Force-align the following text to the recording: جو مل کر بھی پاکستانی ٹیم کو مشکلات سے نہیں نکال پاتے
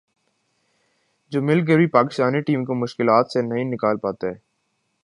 جو 1.31 1.41
مل 1.41 1.65
کر 1.65 1.77
بھی 1.77 1.87
پاکستانی 1.89 2.41
ٹیم 2.41 2.65
کو 2.65 2.75
مشکلات 2.75 3.31
سے 3.31 3.41
نہیں 3.41 3.71
نکال 3.71 3.97
پاتے 3.97 4.31